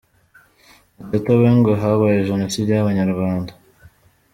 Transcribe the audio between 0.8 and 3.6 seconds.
Matata we ngo habaye Jenoside y’Abanyarwanda